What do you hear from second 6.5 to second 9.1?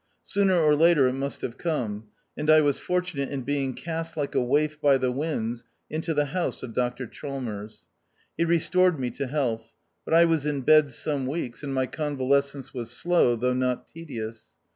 of Dr Chalmers. He restored